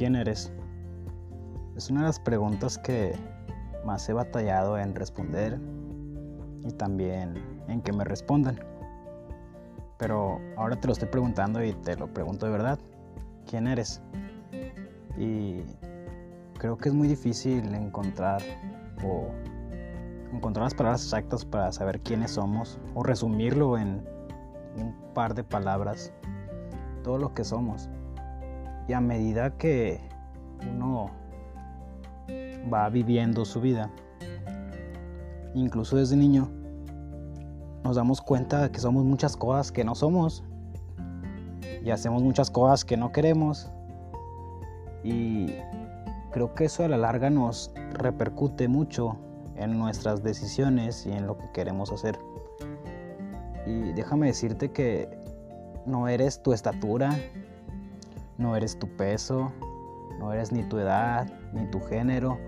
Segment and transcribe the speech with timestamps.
[0.00, 0.50] ¿Quién eres?
[1.76, 3.14] Es una de las preguntas que
[3.84, 5.60] más he batallado en responder
[6.64, 7.34] y también
[7.68, 8.58] en que me respondan.
[9.98, 12.78] Pero ahora te lo estoy preguntando y te lo pregunto de verdad.
[13.46, 14.00] ¿Quién eres?
[15.18, 15.64] Y
[16.58, 18.40] creo que es muy difícil encontrar
[19.04, 19.28] o
[20.32, 24.02] encontrar las palabras exactas para saber quiénes somos o resumirlo en
[24.78, 26.10] un par de palabras
[27.02, 27.90] todo lo que somos.
[28.90, 30.00] Y a medida que
[30.68, 31.10] uno
[32.74, 33.88] va viviendo su vida,
[35.54, 36.50] incluso desde niño,
[37.84, 40.42] nos damos cuenta de que somos muchas cosas que no somos
[41.84, 43.70] y hacemos muchas cosas que no queremos.
[45.04, 45.54] Y
[46.32, 49.16] creo que eso a la larga nos repercute mucho
[49.54, 52.18] en nuestras decisiones y en lo que queremos hacer.
[53.66, 55.08] Y déjame decirte que
[55.86, 57.16] no eres tu estatura,
[58.40, 59.52] no eres tu peso,
[60.18, 62.38] no eres ni tu edad, ni tu género,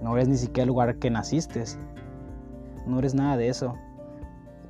[0.00, 1.64] no eres ni siquiera el lugar que naciste.
[2.86, 3.74] No eres nada de eso.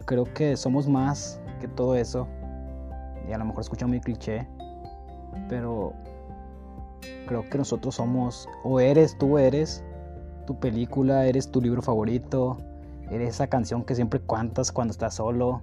[0.07, 2.27] Creo que somos más que todo eso.
[3.29, 4.48] Y a lo mejor escucha muy cliché,
[5.48, 5.93] pero
[7.27, 9.85] creo que nosotros somos, o eres, tú eres
[10.47, 12.57] tu película, eres tu libro favorito,
[13.11, 15.61] eres esa canción que siempre cantas cuando estás solo,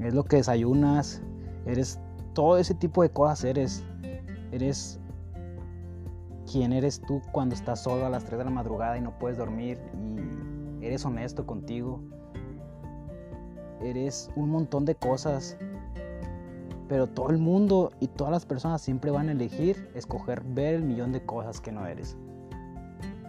[0.00, 1.22] es lo que desayunas,
[1.64, 2.00] eres
[2.34, 3.84] todo ese tipo de cosas, eres,
[4.52, 5.00] eres
[6.50, 9.36] quién eres tú cuando estás solo a las 3 de la madrugada y no puedes
[9.36, 9.78] dormir
[10.80, 12.00] y eres honesto contigo.
[13.82, 15.56] Eres un montón de cosas.
[16.88, 20.82] Pero todo el mundo y todas las personas siempre van a elegir escoger ver el
[20.84, 22.16] millón de cosas que no eres.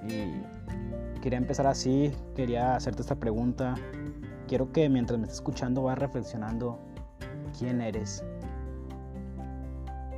[0.07, 3.73] Y quería empezar así, quería hacerte esta pregunta.
[4.47, 6.77] Quiero que mientras me estés escuchando vas reflexionando
[7.57, 8.23] quién eres.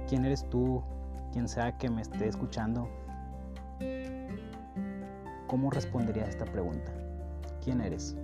[0.10, 0.84] ¿Quién eres tú?
[1.32, 2.90] quien sea que me esté escuchando,
[5.48, 6.92] ¿cómo respondería a esta pregunta?
[7.64, 8.18] ¿Quién eres?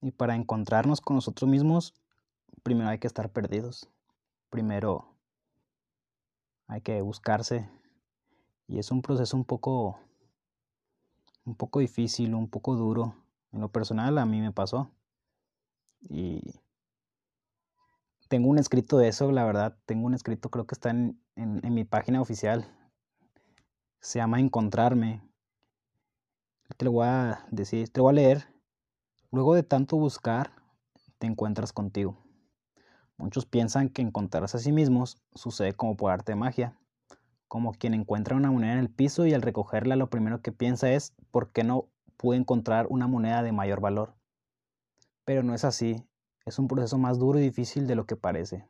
[0.00, 1.94] Y para encontrarnos con nosotros mismos,
[2.62, 3.88] primero hay que estar perdidos.
[4.50, 5.14] Primero
[6.66, 7.68] hay que buscarse.
[8.66, 9.98] Y es un proceso un poco
[11.44, 13.14] un poco difícil, un poco duro.
[13.52, 14.90] En lo personal a mí me pasó.
[16.00, 16.42] Y
[18.28, 19.76] tengo un escrito de eso, la verdad.
[19.86, 22.66] Tengo un escrito, creo que está en, mi página oficial.
[24.00, 25.22] Se llama Encontrarme.
[26.76, 28.46] Te lo voy a decir, te voy a leer.
[29.32, 30.52] Luego de tanto buscar,
[31.18, 32.18] te encuentras contigo.
[33.16, 36.78] Muchos piensan que encontrarse a sí mismos sucede como por arte de magia,
[37.48, 40.90] como quien encuentra una moneda en el piso y al recogerla lo primero que piensa
[40.92, 44.17] es ¿por qué no pude encontrar una moneda de mayor valor?
[45.28, 46.02] Pero no es así,
[46.46, 48.66] es un proceso más duro y difícil de lo que parece.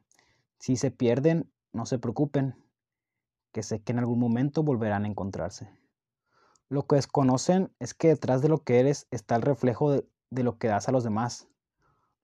[0.58, 2.56] Si se pierden, no se preocupen,
[3.52, 5.70] que sé que en algún momento volverán a encontrarse.
[6.68, 10.02] Lo que desconocen es que detrás de lo que eres está el reflejo de,
[10.32, 11.46] lo que das a los demás.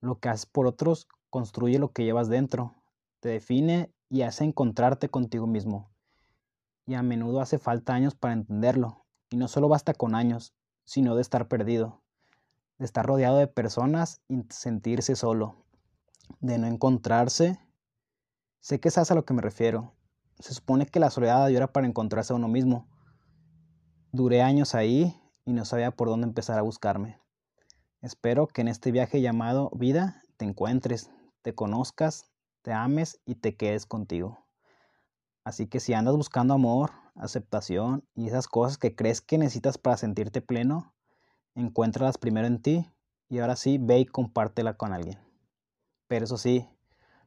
[0.00, 2.74] Lo que haces por otros construye lo que llevas dentro,
[3.20, 5.92] te define y hace encontrarte contigo mismo.
[6.86, 11.14] Y a menudo hace falta años para entenderlo, y no solo basta con años, sino
[11.14, 12.03] de estar perdido
[12.78, 15.64] de estar rodeado de personas y sentirse solo,
[16.40, 17.58] de no encontrarse.
[18.60, 19.94] Sé que sabes a lo que me refiero.
[20.38, 22.88] Se supone que la soledad ayuda para encontrarse a uno mismo.
[24.12, 27.20] Duré años ahí y no sabía por dónde empezar a buscarme.
[28.00, 31.10] Espero que en este viaje llamado vida te encuentres,
[31.42, 32.30] te conozcas,
[32.62, 34.44] te ames y te quedes contigo.
[35.44, 39.96] Así que si andas buscando amor, aceptación y esas cosas que crees que necesitas para
[39.96, 40.94] sentirte pleno,
[41.54, 42.90] encuéntralas primero en ti
[43.28, 45.18] y ahora sí ve y compártela con alguien.
[46.06, 46.68] Pero eso sí,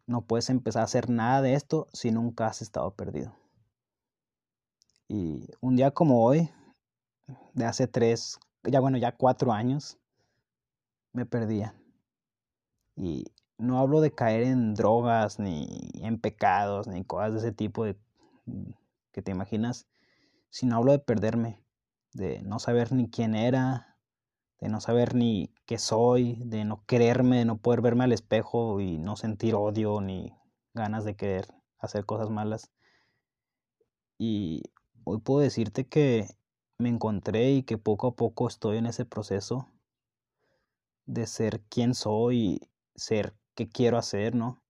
[0.05, 3.35] no puedes empezar a hacer nada de esto si nunca has estado perdido.
[5.07, 6.49] Y un día como hoy,
[7.53, 9.97] de hace tres, ya bueno, ya cuatro años,
[11.13, 11.75] me perdía.
[12.95, 13.25] Y
[13.57, 17.85] no hablo de caer en drogas, ni en pecados, ni cosas de ese tipo
[19.11, 19.87] que te imaginas,
[20.49, 21.63] sino hablo de perderme,
[22.13, 23.96] de no saber ni quién era,
[24.59, 28.79] de no saber ni qué soy, de no quererme, de no poder verme al espejo
[28.81, 30.33] y no sentir odio ni
[30.73, 31.47] ganas de querer
[31.79, 32.71] hacer cosas malas.
[34.17, 34.63] Y
[35.03, 36.27] hoy puedo decirte que
[36.79, 39.67] me encontré y que poco a poco estoy en ese proceso
[41.05, 42.61] de ser quien soy y
[42.95, 44.61] ser qué quiero hacer, ¿no?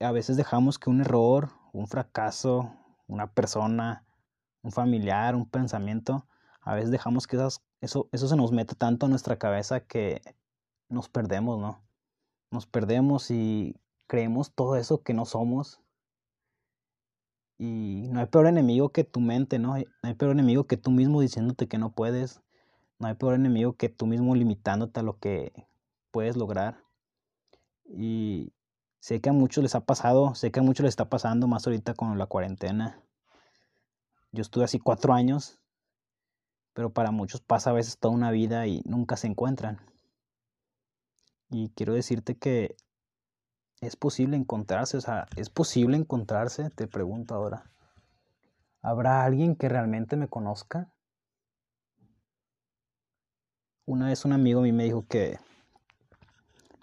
[0.00, 2.74] A veces dejamos que un error, un fracaso,
[3.06, 4.04] una persona,
[4.62, 6.26] un familiar, un pensamiento,
[6.60, 10.22] a veces dejamos que esas eso, eso se nos mete tanto en nuestra cabeza que
[10.88, 11.84] nos perdemos, ¿no?
[12.50, 13.76] Nos perdemos y
[14.06, 15.80] creemos todo eso que no somos.
[17.58, 19.76] Y no hay peor enemigo que tu mente, ¿no?
[19.76, 22.42] No hay peor enemigo que tú mismo diciéndote que no puedes.
[22.98, 25.52] No hay peor enemigo que tú mismo limitándote a lo que
[26.10, 26.82] puedes lograr.
[27.84, 28.52] Y
[28.98, 31.66] sé que a muchos les ha pasado, sé que a muchos les está pasando más
[31.66, 33.02] ahorita con la cuarentena.
[34.32, 35.60] Yo estuve así cuatro años,
[36.74, 39.80] pero para muchos pasa a veces toda una vida y nunca se encuentran.
[41.48, 42.76] Y quiero decirte que
[43.80, 47.70] es posible encontrarse, o sea, es posible encontrarse, te pregunto ahora.
[48.82, 50.92] ¿Habrá alguien que realmente me conozca?
[53.86, 55.38] Una vez un amigo a mí me dijo que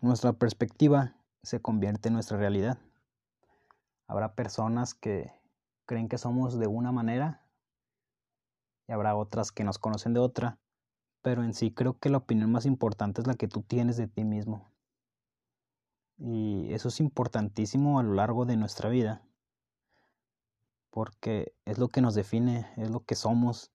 [0.02, 2.78] nuestra perspectiva se convierte en nuestra realidad.
[4.08, 5.32] Habrá personas que
[5.86, 7.41] creen que somos de una manera
[8.92, 10.60] habrá otras que nos conocen de otra,
[11.22, 14.08] pero en sí creo que la opinión más importante es la que tú tienes de
[14.08, 14.72] ti mismo.
[16.18, 19.24] Y eso es importantísimo a lo largo de nuestra vida,
[20.92, 23.72] porque es lo que nos define, es lo que somos.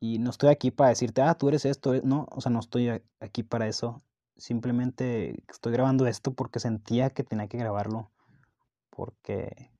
[0.00, 3.02] Y no estoy aquí para decirte, ah, tú eres esto, no, o sea, no estoy
[3.20, 4.02] aquí para eso.
[4.36, 8.12] Simplemente estoy grabando esto porque sentía que tenía que grabarlo,
[8.90, 9.72] porque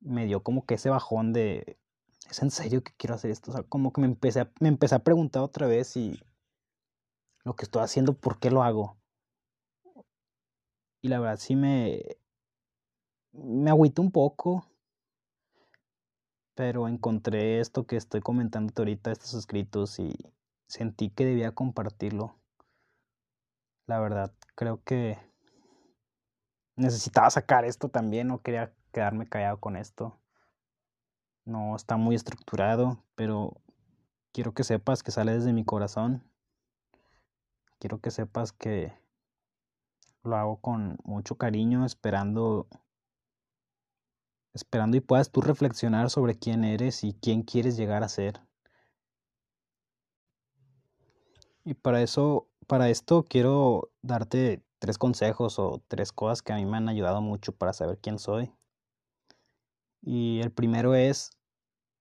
[0.00, 1.78] me dio como que ese bajón de,
[2.30, 3.50] ¿es en serio que quiero hacer esto?
[3.50, 6.20] O sea, como que me empecé a, me empecé a preguntar otra vez y
[7.44, 8.96] lo que estoy haciendo, ¿por qué lo hago?
[11.02, 12.02] Y la verdad sí me,
[13.32, 14.66] me agüito un poco,
[16.54, 20.14] pero encontré esto que estoy comentando ahorita, estos escritos, y
[20.66, 22.38] sentí que debía compartirlo.
[23.86, 25.18] La verdad, creo que
[26.76, 30.18] necesitaba sacar esto también, no quería quedarme callado con esto.
[31.44, 33.60] No está muy estructurado, pero
[34.32, 36.24] quiero que sepas que sale desde mi corazón.
[37.78, 38.92] Quiero que sepas que
[40.22, 42.66] lo hago con mucho cariño, esperando
[44.54, 48.40] esperando y puedas tú reflexionar sobre quién eres y quién quieres llegar a ser.
[51.64, 56.66] Y para eso, para esto quiero darte tres consejos o tres cosas que a mí
[56.66, 58.52] me han ayudado mucho para saber quién soy.
[60.04, 61.30] Y el primero es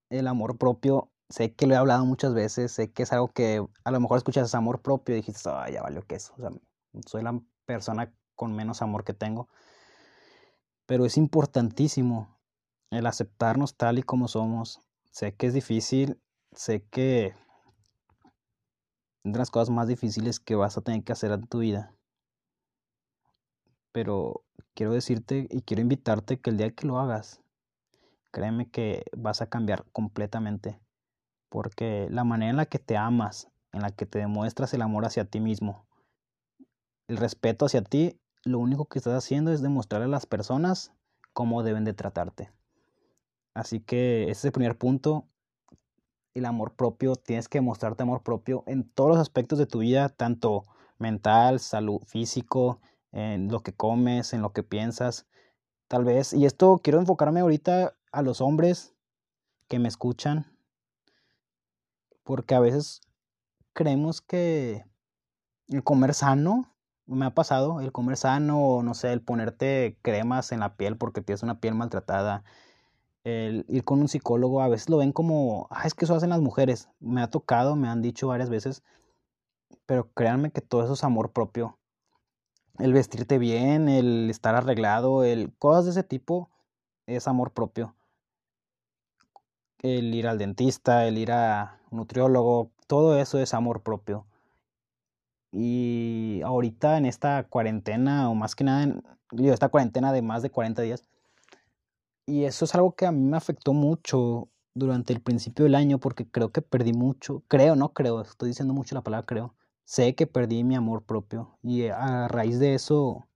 [0.10, 1.10] el amor propio.
[1.30, 4.18] Sé que lo he hablado muchas veces, sé que es algo que a lo mejor
[4.18, 6.34] escuchas amor propio y dijiste, ah, ya valió que eso.
[6.38, 6.52] O sea,
[7.08, 9.48] soy la persona con menos amor que tengo.
[10.86, 12.38] Pero es importantísimo
[12.92, 14.82] el aceptarnos tal y como somos.
[15.12, 16.22] Sé que es difícil,
[16.52, 17.36] sé que
[19.24, 21.96] de las cosas más difíciles que vas a tener que hacer en tu vida.
[23.94, 27.43] Pero quiero decirte y quiero invitarte que el día que lo hagas,
[28.34, 30.80] créeme que vas a cambiar completamente.
[31.48, 35.06] Porque la manera en la que te amas, en la que te demuestras el amor
[35.06, 35.86] hacia ti mismo,
[37.08, 40.92] el respeto hacia ti, lo único que estás haciendo es demostrarle a las personas
[41.32, 42.52] cómo deben de tratarte.
[43.54, 45.28] Así que ese es el primer punto,
[46.34, 47.16] el amor propio.
[47.16, 50.66] Tienes que mostrarte amor propio en todos los aspectos de tu vida, tanto
[50.98, 52.82] mental, salud, físico,
[53.12, 55.28] en lo que comes, en lo que piensas.
[55.88, 58.96] Tal vez, y esto quiero enfocarme ahorita a los hombres
[59.68, 60.56] que me escuchan,
[62.24, 63.02] porque a veces
[63.74, 64.86] creemos que
[65.68, 66.74] el comer sano
[67.06, 71.22] me ha pasado el comer sano, no sé, el ponerte cremas en la piel porque
[71.22, 72.44] tienes una piel maltratada,
[73.24, 76.30] el ir con un psicólogo, a veces lo ven como, ah, es que eso hacen
[76.30, 76.90] las mujeres.
[77.00, 78.84] Me ha tocado, me han dicho varias veces,
[79.86, 81.78] pero créanme que todo eso es amor propio.
[82.80, 86.50] El vestirte bien, el estar arreglado, el cosas de ese tipo
[87.06, 87.96] es amor propio.
[89.84, 94.26] El ir al dentista, el ir a nutriólogo, todo eso es amor propio.
[95.52, 99.04] Y ahorita en esta cuarentena, o más que nada, en
[99.46, 101.04] esta cuarentena de más de 40 días,
[102.26, 106.00] y eso es algo que a mí me afectó mucho durante el principio del año
[106.00, 110.16] porque creo que perdí mucho, creo, no creo, estoy diciendo mucho la palabra creo, sé
[110.16, 113.28] que perdí mi amor propio y a raíz de eso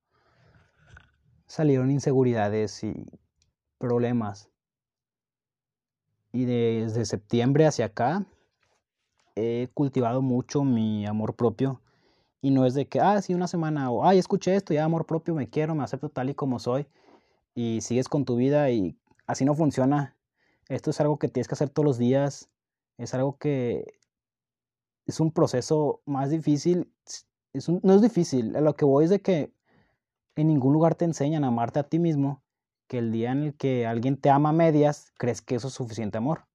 [1.46, 3.06] salieron inseguridades y
[3.78, 4.50] problemas.
[6.32, 8.26] Y desde septiembre hacia acá
[9.34, 11.80] he cultivado mucho mi amor propio
[12.40, 15.06] y no es de que, ah, sí, una semana, o, ay, escuché esto, ya amor
[15.06, 16.86] propio, me quiero, me acepto tal y como soy,
[17.54, 20.16] y sigues con tu vida y así no funciona.
[20.68, 22.50] Esto es algo que tienes que hacer todos los días,
[22.98, 23.98] es algo que
[25.06, 26.92] es un proceso más difícil,
[27.52, 29.52] es no es difícil, a lo que voy es de que
[30.36, 32.42] en ningún lugar te enseñan a amarte a ti mismo,
[32.88, 35.74] que el día en el que alguien te ama a medias, crees que eso es
[35.74, 36.46] suficiente amor.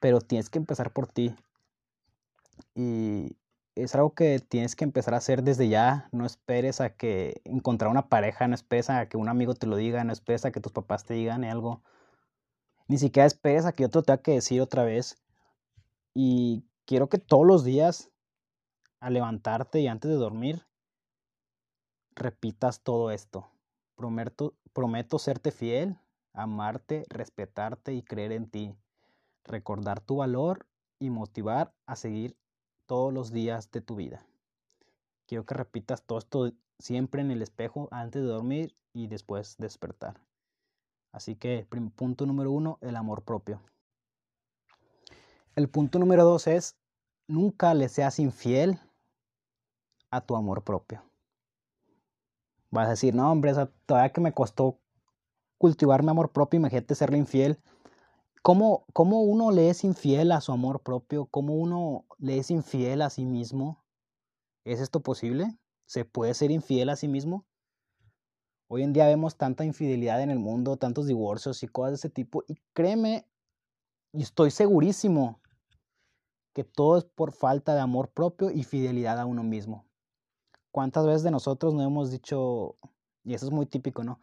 [0.00, 1.34] Pero tienes que empezar por ti.
[2.74, 3.36] Y
[3.74, 6.08] es algo que tienes que empezar a hacer desde ya.
[6.12, 9.76] No esperes a que encontrar una pareja, no esperes a que un amigo te lo
[9.76, 11.82] diga, no esperes a que tus papás te digan algo.
[12.86, 15.16] Ni siquiera esperes a que otro te tenga que decir otra vez.
[16.14, 18.10] Y quiero que todos los días,
[19.00, 20.66] al levantarte y antes de dormir,
[22.14, 23.53] repitas todo esto.
[23.94, 25.98] Prometo, prometo serte fiel,
[26.32, 28.76] amarte, respetarte y creer en ti.
[29.44, 30.66] Recordar tu valor
[30.98, 32.36] y motivar a seguir
[32.86, 34.26] todos los días de tu vida.
[35.26, 40.20] Quiero que repitas todo esto siempre en el espejo antes de dormir y después despertar.
[41.12, 43.60] Así que punto número uno, el amor propio.
[45.54, 46.76] El punto número dos es,
[47.28, 48.80] nunca le seas infiel
[50.10, 51.02] a tu amor propio.
[52.74, 53.52] Vas a decir, no, hombre,
[53.86, 54.80] todavía que me costó
[55.58, 57.60] cultivar mi amor propio, imagínate serle infiel.
[58.42, 61.26] ¿Cómo, ¿Cómo uno le es infiel a su amor propio?
[61.26, 63.84] ¿Cómo uno le es infiel a sí mismo?
[64.64, 65.56] ¿Es esto posible?
[65.86, 67.46] ¿Se puede ser infiel a sí mismo?
[68.66, 72.10] Hoy en día vemos tanta infidelidad en el mundo, tantos divorcios y cosas de ese
[72.10, 72.42] tipo.
[72.48, 73.24] Y créeme,
[74.12, 75.40] y estoy segurísimo
[76.52, 79.86] que todo es por falta de amor propio y fidelidad a uno mismo.
[80.74, 82.74] ¿Cuántas veces de nosotros no hemos dicho,
[83.22, 84.18] y eso es muy típico, ¿no?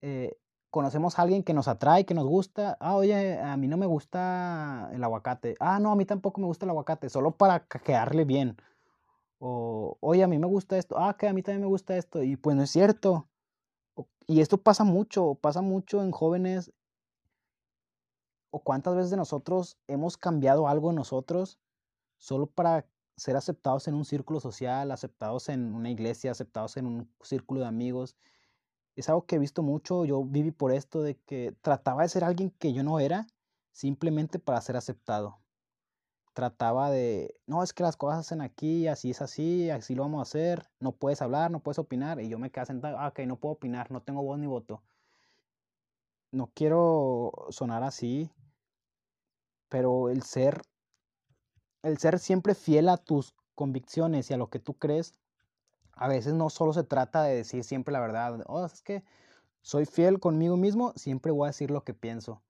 [0.00, 0.38] Eh,
[0.70, 2.76] conocemos a alguien que nos atrae, que nos gusta.
[2.78, 5.56] Ah, oye, a mí no me gusta el aguacate.
[5.58, 8.58] Ah, no, a mí tampoco me gusta el aguacate, solo para quedarle bien.
[9.40, 10.96] O, oye, a mí me gusta esto.
[10.96, 12.22] Ah, que a mí también me gusta esto.
[12.22, 13.28] Y pues no es cierto.
[14.28, 16.72] Y esto pasa mucho, pasa mucho en jóvenes.
[18.52, 21.58] ¿O cuántas veces de nosotros hemos cambiado algo en nosotros
[22.18, 22.86] solo para
[23.20, 27.66] ser aceptados en un círculo social, aceptados en una iglesia, aceptados en un círculo de
[27.66, 28.16] amigos?
[29.00, 32.24] es algo que he visto mucho, yo viví por esto de que trataba de ser
[32.24, 33.26] alguien que yo no era
[33.72, 35.38] simplemente para ser aceptado.
[36.34, 40.20] Trataba de, no, es que las cosas hacen aquí, así es así, así lo vamos
[40.20, 43.20] a hacer, no puedes hablar, no puedes opinar, y yo me quedé sentado, ah, ok,
[43.20, 44.82] no puedo opinar, no tengo voz ni voto.
[46.32, 48.30] No quiero sonar así,
[49.68, 50.62] pero el ser,
[51.82, 55.14] el ser siempre fiel a tus convicciones y a lo que tú crees,
[55.92, 59.04] a veces no solo se trata de decir siempre la verdad, oh, es que
[59.62, 62.42] soy fiel conmigo mismo, siempre voy a decir lo que pienso.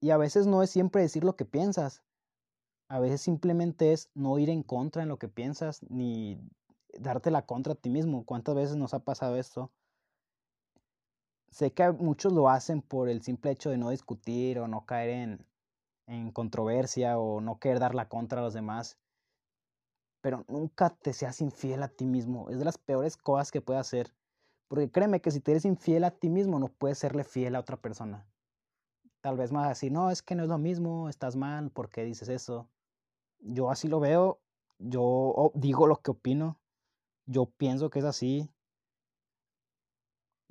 [0.00, 2.02] Y a veces no es siempre decir lo que piensas,
[2.88, 6.40] a veces simplemente es no ir en contra en lo que piensas, ni
[6.98, 8.24] darte la contra a ti mismo.
[8.24, 9.70] ¿Cuántas veces nos ha pasado esto?
[11.50, 15.10] Sé que muchos lo hacen por el simple hecho de no discutir o no caer
[15.10, 15.46] en,
[16.10, 18.98] en controversia o no querer dar la contra a los demás
[20.20, 22.48] pero nunca te seas infiel a ti mismo.
[22.50, 24.14] Es de las peores cosas que puedes hacer.
[24.68, 27.60] Porque créeme que si te eres infiel a ti mismo, no puedes serle fiel a
[27.60, 28.26] otra persona.
[29.20, 32.04] Tal vez más así, no, es que no es lo mismo, estás mal, ¿por qué
[32.04, 32.68] dices eso?
[33.40, 34.40] Yo así lo veo,
[34.78, 36.58] yo digo lo que opino,
[37.26, 38.48] yo pienso que es así.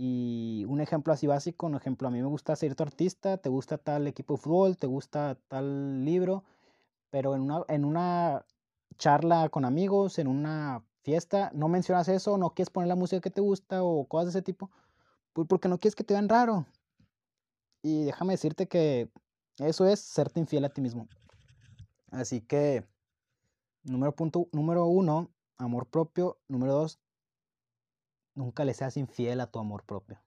[0.01, 3.77] Y un ejemplo así básico, un ejemplo, a mí me gusta cierto artista, te gusta
[3.77, 6.46] tal equipo de fútbol, te gusta tal libro,
[7.10, 8.46] pero en una, en una
[8.98, 13.29] charla con amigos, en una fiesta, no mencionas eso, no quieres poner la música que
[13.29, 14.72] te gusta o cosas de ese tipo,
[15.34, 16.65] pues porque no quieres que te vean raro.
[17.82, 19.10] Y déjame decirte que
[19.58, 21.10] eso es serte infiel a ti mismo.
[22.10, 22.86] Así que,
[23.84, 26.38] número, punto, número uno, amor propio.
[26.48, 27.00] Número dos,
[28.39, 30.19] nunca le seas infiel a tu amor propio.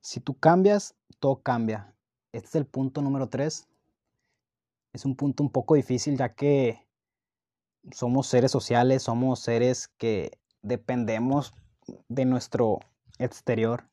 [0.00, 1.94] Si tú cambias, todo cambia.
[2.32, 3.68] Este es el punto número tres
[4.92, 6.86] es un punto un poco difícil ya que
[7.92, 11.54] somos seres sociales, somos seres que dependemos
[12.08, 12.80] de nuestro
[13.18, 13.88] exterior.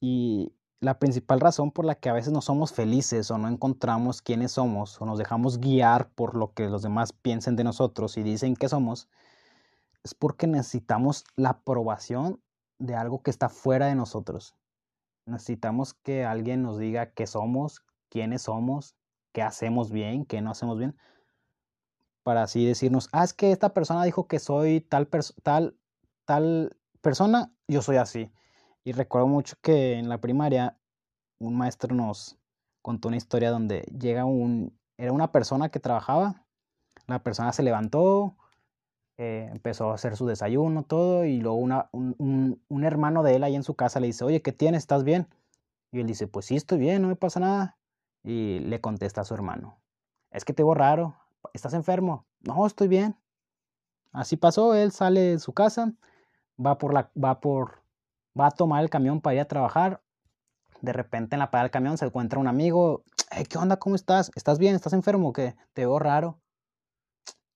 [0.00, 4.20] Y la principal razón por la que a veces no somos felices o no encontramos
[4.20, 8.22] quiénes somos o nos dejamos guiar por lo que los demás piensen de nosotros y
[8.22, 9.08] dicen que somos,
[10.04, 12.42] es porque necesitamos la aprobación
[12.78, 14.54] de algo que está fuera de nosotros.
[15.26, 18.94] Necesitamos que alguien nos diga qué somos, quiénes somos,
[19.32, 20.96] qué hacemos bien, qué no hacemos bien,
[22.22, 25.08] para así decirnos, ah, es que esta persona dijo que soy tal,
[25.42, 25.76] tal,
[26.24, 28.32] tal persona, yo soy así.
[28.82, 30.78] Y recuerdo mucho que en la primaria
[31.38, 32.38] un maestro nos
[32.82, 36.46] contó una historia donde llega un, era una persona que trabajaba,
[37.06, 38.36] la persona se levantó,
[39.16, 43.44] eh, empezó a hacer su desayuno, todo, y luego una, un, un, hermano de él
[43.44, 44.82] ahí en su casa le dice, oye, ¿qué tienes?
[44.82, 45.28] ¿Estás bien?
[45.92, 47.78] Y él dice, pues sí, estoy bien, no me pasa nada.
[48.24, 49.78] Y le contesta a su hermano,
[50.32, 51.16] es que te veo raro,
[51.52, 52.26] ¿estás enfermo?
[52.40, 53.16] No, estoy bien.
[54.12, 55.92] Así pasó, él sale de su casa,
[56.64, 57.82] va por la, va por,
[58.38, 60.02] va a tomar el camión para ir a trabajar.
[60.80, 63.04] De repente en la parada del camión se encuentra un amigo,
[63.48, 63.78] ¿qué onda?
[63.78, 64.30] ¿Cómo estás?
[64.34, 64.74] ¿Estás bien?
[64.74, 65.54] ¿Estás enfermo qué?
[65.72, 66.40] Te veo raro.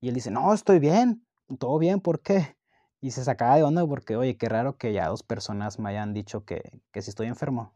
[0.00, 2.56] Y él dice, no, estoy bien, todo bien, ¿por qué?
[3.00, 6.12] Y se sacaba de onda porque, oye, qué raro que ya dos personas me hayan
[6.12, 7.74] dicho que, que si estoy enfermo.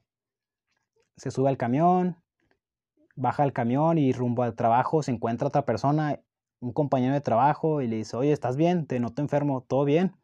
[1.16, 2.16] Se sube al camión,
[3.14, 6.20] baja al camión y rumbo al trabajo se encuentra otra persona,
[6.60, 8.86] un compañero de trabajo, y le dice, oye, ¿estás bien?
[8.86, 9.62] ¿Te noto enfermo?
[9.62, 10.16] ¿Todo bien?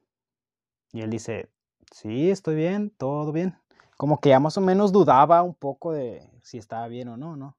[0.93, 1.51] Y él dice,
[1.93, 3.59] sí, estoy bien, todo bien.
[3.97, 7.37] Como que ya más o menos dudaba un poco de si estaba bien o no,
[7.37, 7.57] ¿no?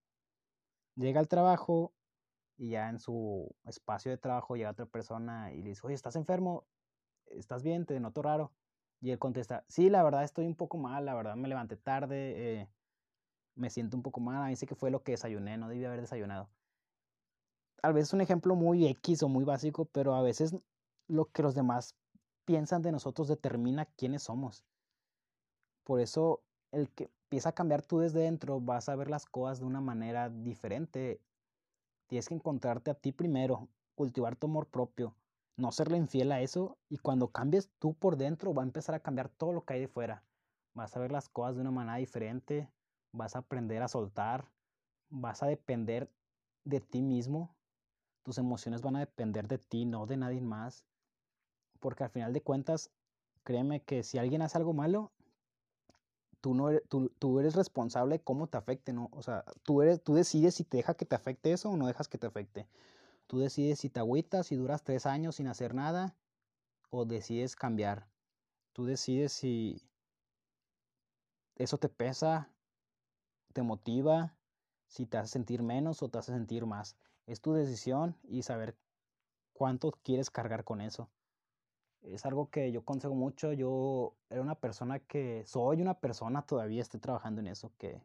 [0.96, 1.94] Llega al trabajo
[2.60, 6.18] y ya en su espacio de trabajo llega otra persona y le dice, oye, ¿estás
[6.18, 6.68] enfermo?
[7.28, 7.86] ¿Estás bien?
[7.86, 8.52] ¿Te noto raro?
[9.00, 12.60] Y él contesta, sí, la verdad estoy un poco mal, la verdad me levanté tarde,
[12.62, 12.70] eh,
[13.56, 15.86] me siento un poco mal, a mí sé que fue lo que desayuné, no debí
[15.86, 16.50] haber desayunado.
[17.82, 20.54] Tal vez es un ejemplo muy X o muy básico, pero a veces
[21.08, 21.96] lo que los demás
[22.44, 24.66] piensan de nosotros determina quiénes somos.
[25.86, 29.62] Por eso el que empieza a cambiar tú desde dentro, vas a ver las cosas
[29.62, 31.22] de una manera diferente.
[32.10, 35.16] Tienes que encontrarte a ti primero, cultivar tu amor propio,
[35.58, 39.00] no serle infiel a eso y cuando cambies tú por dentro va a empezar a
[39.00, 40.24] cambiar todo lo que hay de fuera.
[40.74, 42.68] Vas a ver las cosas de una manera diferente,
[43.12, 44.50] vas a aprender a soltar,
[45.10, 46.12] vas a depender
[46.64, 47.56] de ti mismo,
[48.24, 50.88] tus emociones van a depender de ti, no de nadie más.
[51.80, 52.90] Porque al final de cuentas,
[53.44, 55.12] créeme que si alguien hace algo malo,
[56.42, 59.10] tú, no eres, tú, tú eres responsable de cómo te afecte, ¿no?
[59.14, 61.88] O sea, tú, eres, tú decides si te deja que te afecte eso o no
[61.88, 62.68] dejas que te afecte.
[63.28, 66.16] Tú decides si te agüitas, si duras tres años sin hacer nada
[66.90, 68.08] o decides cambiar.
[68.74, 69.82] Tú decides si
[71.56, 72.50] eso te pesa,
[73.54, 74.36] te motiva,
[74.88, 76.96] si te hace sentir menos o te hace sentir más.
[77.28, 78.76] Es tu decisión y saber
[79.54, 81.10] cuánto quieres cargar con eso.
[82.02, 83.54] Es algo que yo consejo mucho.
[83.54, 88.02] Yo era una persona que soy una persona, todavía estoy trabajando en eso, que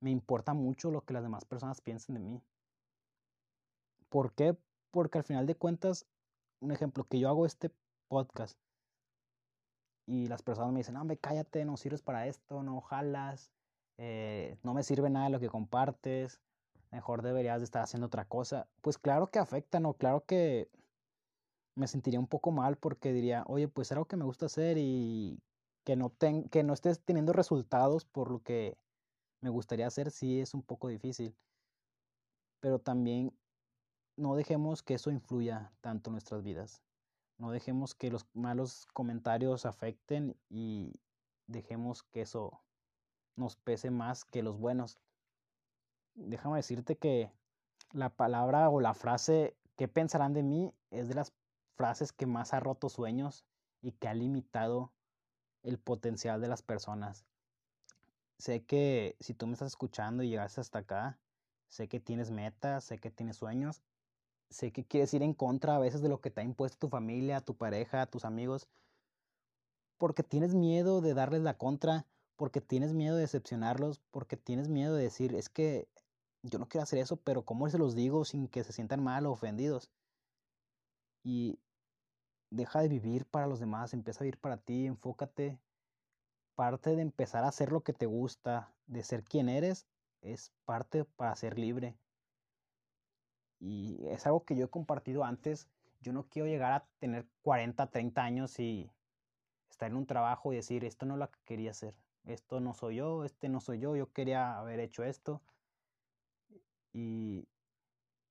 [0.00, 2.42] me importa mucho lo que las demás personas piensen de mí.
[4.08, 4.56] ¿Por qué?
[4.90, 6.06] Porque al final de cuentas,
[6.60, 7.70] un ejemplo, que yo hago este
[8.08, 8.58] podcast
[10.06, 13.52] y las personas me dicen, hombre, cállate, no sirves para esto, no jalas,
[13.98, 16.40] eh, no me sirve nada lo que compartes,
[16.90, 18.66] mejor deberías de estar haciendo otra cosa.
[18.80, 19.94] Pues claro que afecta, ¿no?
[19.94, 20.68] Claro que
[21.80, 24.76] me sentiría un poco mal porque diría, oye, pues es algo que me gusta hacer
[24.78, 25.42] y
[25.82, 28.76] que no, ten, que no estés teniendo resultados por lo que
[29.40, 31.34] me gustaría hacer, sí es un poco difícil.
[32.60, 33.32] Pero también
[34.16, 36.82] no dejemos que eso influya tanto en nuestras vidas.
[37.38, 41.00] No dejemos que los malos comentarios afecten y
[41.46, 42.60] dejemos que eso
[43.36, 44.98] nos pese más que los buenos.
[46.14, 47.32] Déjame decirte que
[47.92, 50.74] la palabra o la frase ¿qué pensarán de mí?
[50.90, 51.32] es de las
[51.80, 53.46] frases que más ha roto sueños
[53.80, 54.92] y que ha limitado
[55.62, 57.24] el potencial de las personas.
[58.36, 61.18] Sé que si tú me estás escuchando y llegaste hasta acá,
[61.70, 63.80] sé que tienes metas, sé que tienes sueños,
[64.50, 66.90] sé que quieres ir en contra a veces de lo que te ha impuesto tu
[66.90, 68.68] familia, tu pareja, tus amigos,
[69.96, 74.94] porque tienes miedo de darles la contra porque tienes miedo de decepcionarlos, porque tienes miedo
[74.94, 75.88] de decir, es que
[76.42, 79.24] yo no quiero hacer eso, pero ¿cómo se los digo sin que se sientan mal
[79.24, 79.90] o ofendidos?
[81.22, 81.58] Y
[82.50, 85.58] deja de vivir para los demás, empieza a vivir para ti, enfócate.
[86.54, 89.86] Parte de empezar a hacer lo que te gusta, de ser quien eres,
[90.20, 91.96] es parte para ser libre.
[93.58, 95.68] Y es algo que yo he compartido antes.
[96.00, 98.90] Yo no quiero llegar a tener 40, 30 años y
[99.70, 102.74] estar en un trabajo y decir, esto no es lo que quería hacer esto no
[102.74, 105.40] soy yo, este no soy yo, yo quería haber hecho esto.
[106.92, 107.46] Y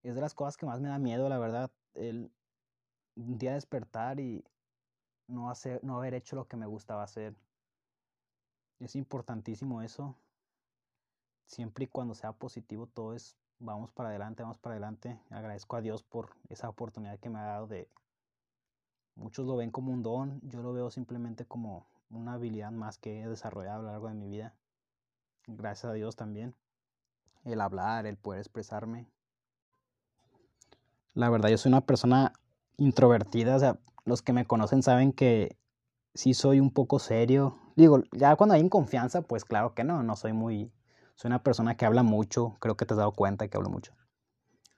[0.04, 2.32] es de las cosas que más me da miedo, la verdad, el
[3.16, 4.44] un día despertar y
[5.28, 7.36] no, hacer, no haber hecho lo que me gustaba hacer.
[8.80, 10.16] Es importantísimo eso.
[11.46, 15.20] Siempre y cuando sea positivo, todo es vamos para adelante, vamos para adelante.
[15.30, 17.90] Agradezco a Dios por esa oportunidad que me ha dado de...
[19.16, 23.22] Muchos lo ven como un don, yo lo veo simplemente como una habilidad más que
[23.22, 24.56] he desarrollado a lo largo de mi vida.
[25.46, 26.56] Gracias a Dios también.
[27.44, 29.08] El hablar, el poder expresarme.
[31.14, 32.34] La verdad, yo soy una persona
[32.80, 33.56] introvertida.
[33.56, 35.58] O sea, los que me conocen saben que
[36.14, 37.60] sí soy un poco serio.
[37.76, 40.04] Digo, ya cuando hay confianza, pues claro que no.
[40.04, 40.72] No soy muy...
[41.16, 42.58] Soy una persona que habla mucho.
[42.60, 43.94] Creo que te has dado cuenta que hablo mucho.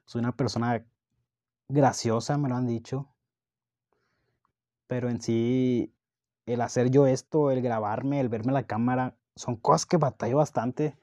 [0.04, 0.84] Soy una persona
[1.68, 3.08] graciosa, me lo han dicho.
[4.88, 5.94] Pero en sí
[6.46, 10.98] el hacer yo esto, el grabarme, el verme la cámara, son cosas que batallo bastante.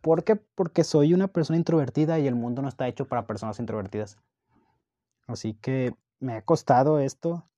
[0.00, 0.36] ¿Por qué?
[0.36, 4.18] Porque soy una persona introvertida y el mundo no está hecho para personas introvertidas.
[5.26, 7.48] Así que me ha costado esto,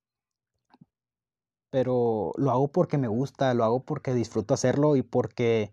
[1.69, 5.71] pero lo hago porque me gusta, lo hago porque disfruto hacerlo y porque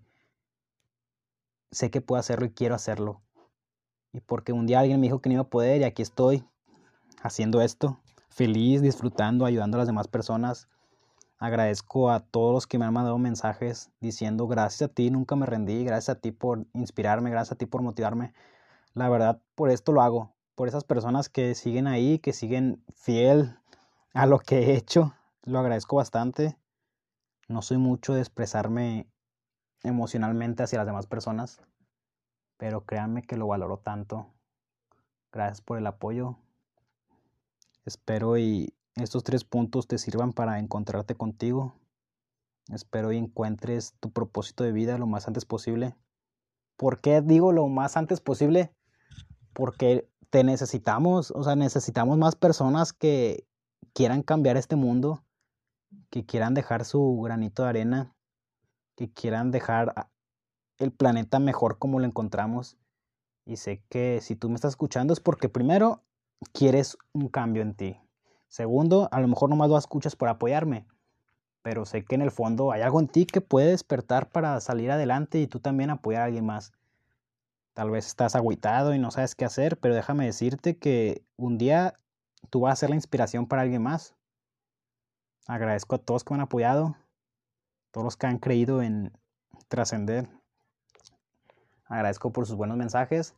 [1.71, 3.23] sé que puedo hacerlo y quiero hacerlo.
[4.13, 6.45] Y porque un día alguien me dijo que no iba a poder y aquí estoy
[7.23, 10.69] haciendo esto, feliz, disfrutando, ayudando a las demás personas.
[11.39, 15.45] Agradezco a todos los que me han mandado mensajes diciendo gracias a ti, nunca me
[15.45, 18.33] rendí, gracias a ti por inspirarme, gracias a ti por motivarme.
[18.95, 23.57] La verdad, por esto lo hago, por esas personas que siguen ahí, que siguen fiel
[24.15, 25.15] a lo que he hecho.
[25.43, 26.57] Lo agradezco bastante.
[27.47, 29.07] No soy mucho de expresarme
[29.85, 31.61] emocionalmente hacia las demás personas,
[32.57, 34.33] pero créanme que lo valoro tanto.
[35.31, 36.39] Gracias por el apoyo.
[37.85, 41.75] Espero y estos tres puntos te sirvan para encontrarte contigo.
[42.73, 45.95] Espero y encuentres tu propósito de vida lo más antes posible.
[46.79, 48.73] ¿Por qué digo lo más antes posible?
[49.57, 53.47] Porque te necesitamos, o sea, necesitamos más personas que
[53.95, 55.25] quieran cambiar este mundo,
[56.11, 58.15] que quieran dejar su granito de arena,
[58.97, 60.11] que quieran dejar
[60.77, 62.77] el planeta mejor como lo encontramos.
[63.47, 66.03] Y sé que si tú me estás escuchando es porque primero
[66.53, 67.99] quieres un cambio en ti.
[68.49, 70.87] Segundo, a lo mejor nomás lo escuchas por apoyarme,
[71.63, 74.91] pero sé que en el fondo hay algo en ti que puede despertar para salir
[74.91, 76.75] adelante y tú también apoyar a alguien más.
[77.77, 82.01] Tal vez estás agüitado y no sabes qué hacer, pero déjame decirte que un día
[82.49, 84.15] tú vas a ser la inspiración para alguien más.
[85.47, 86.97] Agradezco a todos que me han apoyado,
[87.91, 89.13] todos los que han creído en
[89.69, 90.27] trascender.
[91.85, 93.35] Agradezco por sus buenos mensajes.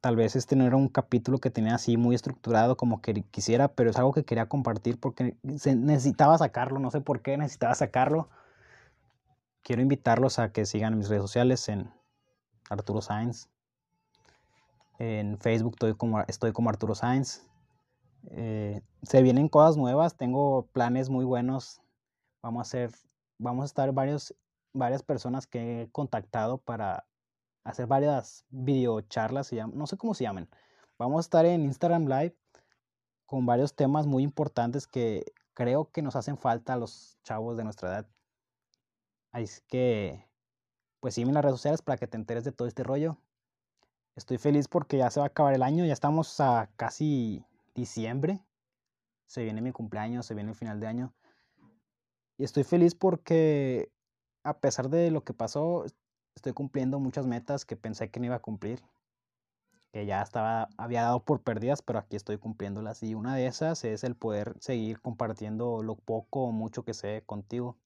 [0.00, 3.68] Tal vez este no era un capítulo que tenía así muy estructurado como que quisiera,
[3.68, 8.30] pero es algo que quería compartir porque necesitaba sacarlo, no sé por qué necesitaba sacarlo.
[9.62, 12.01] Quiero invitarlos a que sigan mis redes sociales en
[12.70, 13.48] Arturo Sainz.
[14.98, 17.46] En Facebook estoy como, estoy como Arturo Sainz.
[18.30, 21.80] Eh, se vienen cosas nuevas, tengo planes muy buenos.
[22.42, 22.90] Vamos a hacer,
[23.38, 24.34] vamos a estar varios,
[24.72, 27.06] varias personas que he contactado para
[27.64, 30.48] hacer varias videocharlas, no sé cómo se llaman.
[30.98, 32.36] Vamos a estar en Instagram Live
[33.26, 37.64] con varios temas muy importantes que creo que nos hacen falta a los chavos de
[37.64, 38.06] nuestra edad.
[39.30, 40.26] Así que,
[41.02, 43.18] pues sígueme en las redes sociales para que te enteres de todo este rollo.
[44.14, 48.40] Estoy feliz porque ya se va a acabar el año, ya estamos a casi diciembre.
[49.26, 51.12] Se viene mi cumpleaños, se viene el final de año.
[52.38, 53.90] Y estoy feliz porque
[54.44, 55.86] a pesar de lo que pasó,
[56.36, 58.80] estoy cumpliendo muchas metas que pensé que no iba a cumplir.
[59.90, 63.02] Que ya estaba, había dado por perdidas, pero aquí estoy cumpliéndolas.
[63.02, 67.24] Y una de esas es el poder seguir compartiendo lo poco o mucho que sé
[67.26, 67.76] contigo.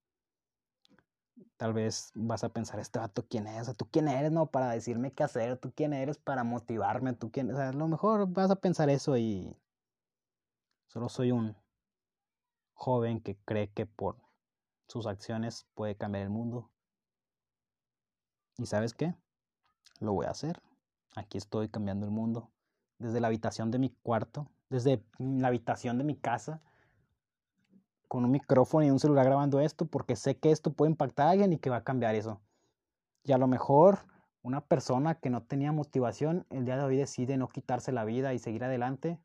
[1.56, 3.74] Tal vez vas a pensar, este vato, ¿quién es?
[3.76, 4.46] ¿Tú quién eres, no?
[4.46, 5.58] Para decirme qué hacer.
[5.58, 7.12] ¿Tú quién eres para motivarme?
[7.14, 7.50] ¿Tú quién?
[7.50, 9.56] O sea, a lo mejor vas a pensar eso y
[10.96, 11.54] Solo soy un
[12.72, 14.16] joven que cree que por
[14.88, 16.70] sus acciones puede cambiar el mundo.
[18.56, 19.14] ¿Y sabes qué?
[20.00, 20.62] Lo voy a hacer.
[21.14, 22.50] Aquí estoy cambiando el mundo.
[22.98, 26.62] Desde la habitación de mi cuarto, desde la habitación de mi casa,
[28.08, 31.30] con un micrófono y un celular grabando esto, porque sé que esto puede impactar a
[31.30, 32.40] alguien y que va a cambiar eso.
[33.24, 34.06] Y a lo mejor
[34.42, 38.32] una persona que no tenía motivación el día de hoy decide no quitarse la vida
[38.32, 39.18] y seguir adelante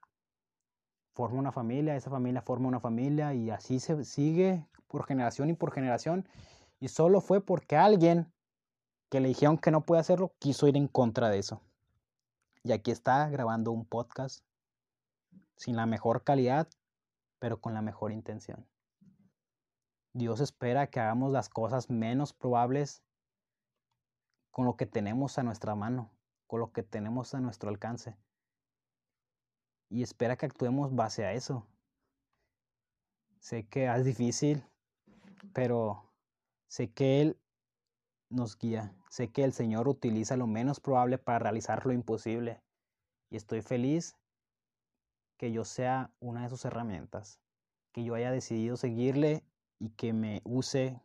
[1.13, 5.53] forma una familia, esa familia forma una familia y así se sigue por generación y
[5.53, 6.27] por generación.
[6.79, 8.31] Y solo fue porque alguien
[9.09, 11.61] que le dijeron que no puede hacerlo quiso ir en contra de eso.
[12.63, 14.43] Y aquí está grabando un podcast
[15.55, 16.67] sin la mejor calidad,
[17.41, 18.65] pero con la mejor intención.
[20.13, 23.03] Dios espera que hagamos las cosas menos probables
[24.51, 26.09] con lo que tenemos a nuestra mano,
[26.47, 28.15] con lo que tenemos a nuestro alcance
[29.91, 31.67] y espera que actuemos base a eso.
[33.39, 34.63] Sé que es difícil,
[35.53, 36.09] pero
[36.69, 37.37] sé que Él
[38.29, 38.95] nos guía.
[39.09, 42.61] Sé que el Señor utiliza lo menos probable para realizar lo imposible.
[43.29, 44.17] Y estoy feliz
[45.41, 47.39] que yo sea una de sus herramientas,
[47.93, 49.43] que yo haya decidido seguirle
[49.79, 51.01] y que me use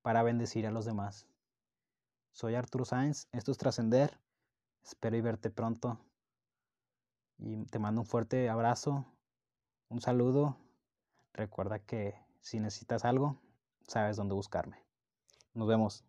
[0.00, 1.26] para bendecir a los demás.
[2.32, 4.18] Soy Arturo Sáenz, esto es Trascender.
[4.82, 6.00] Espero verte pronto.
[7.36, 9.04] Y te mando un fuerte abrazo,
[9.90, 10.56] un saludo.
[11.34, 13.38] Recuerda que si necesitas algo,
[13.86, 14.82] sabes dónde buscarme.
[15.52, 16.07] Nos vemos.